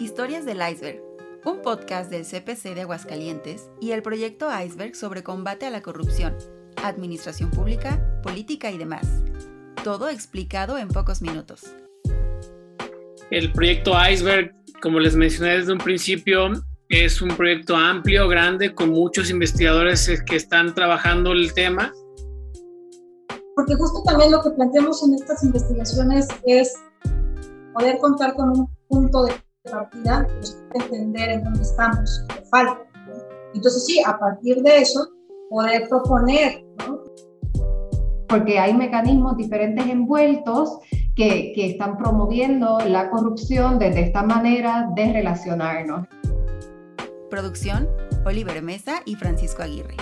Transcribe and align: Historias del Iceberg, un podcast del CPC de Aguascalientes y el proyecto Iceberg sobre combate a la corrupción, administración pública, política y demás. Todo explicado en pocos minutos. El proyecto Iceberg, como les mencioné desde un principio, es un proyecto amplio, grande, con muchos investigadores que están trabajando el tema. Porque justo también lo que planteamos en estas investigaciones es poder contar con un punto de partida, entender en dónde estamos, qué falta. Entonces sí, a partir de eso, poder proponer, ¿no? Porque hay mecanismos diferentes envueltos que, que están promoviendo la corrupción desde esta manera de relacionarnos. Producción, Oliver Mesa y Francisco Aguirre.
Historias 0.00 0.44
del 0.44 0.60
Iceberg, 0.62 1.02
un 1.44 1.60
podcast 1.60 2.08
del 2.08 2.24
CPC 2.24 2.72
de 2.76 2.82
Aguascalientes 2.82 3.68
y 3.80 3.90
el 3.90 4.00
proyecto 4.00 4.46
Iceberg 4.48 4.94
sobre 4.94 5.24
combate 5.24 5.66
a 5.66 5.70
la 5.70 5.82
corrupción, 5.82 6.36
administración 6.84 7.50
pública, 7.50 8.00
política 8.22 8.70
y 8.70 8.78
demás. 8.78 9.08
Todo 9.82 10.08
explicado 10.08 10.78
en 10.78 10.86
pocos 10.86 11.20
minutos. 11.20 11.74
El 13.32 13.50
proyecto 13.50 13.92
Iceberg, 14.08 14.52
como 14.80 15.00
les 15.00 15.16
mencioné 15.16 15.58
desde 15.58 15.72
un 15.72 15.78
principio, 15.78 16.52
es 16.88 17.20
un 17.20 17.30
proyecto 17.30 17.74
amplio, 17.74 18.28
grande, 18.28 18.72
con 18.76 18.90
muchos 18.90 19.30
investigadores 19.30 20.08
que 20.28 20.36
están 20.36 20.76
trabajando 20.76 21.32
el 21.32 21.52
tema. 21.54 21.92
Porque 23.56 23.74
justo 23.74 24.04
también 24.04 24.30
lo 24.30 24.44
que 24.44 24.50
planteamos 24.50 25.02
en 25.02 25.14
estas 25.14 25.42
investigaciones 25.42 26.28
es 26.46 26.72
poder 27.74 27.98
contar 27.98 28.34
con 28.34 28.50
un 28.50 28.70
punto 28.86 29.24
de 29.24 29.47
partida, 29.70 30.26
entender 30.74 31.30
en 31.30 31.44
dónde 31.44 31.62
estamos, 31.62 32.24
qué 32.28 32.42
falta. 32.50 32.82
Entonces 33.54 33.86
sí, 33.86 34.02
a 34.04 34.18
partir 34.18 34.62
de 34.62 34.78
eso, 34.78 35.08
poder 35.50 35.88
proponer, 35.88 36.64
¿no? 36.78 37.00
Porque 38.28 38.58
hay 38.58 38.74
mecanismos 38.74 39.36
diferentes 39.36 39.86
envueltos 39.86 40.78
que, 41.16 41.52
que 41.54 41.70
están 41.70 41.96
promoviendo 41.96 42.78
la 42.80 43.10
corrupción 43.10 43.78
desde 43.78 44.02
esta 44.02 44.22
manera 44.22 44.88
de 44.94 45.12
relacionarnos. 45.12 46.06
Producción, 47.30 47.88
Oliver 48.24 48.62
Mesa 48.62 49.02
y 49.06 49.16
Francisco 49.16 49.62
Aguirre. 49.62 49.96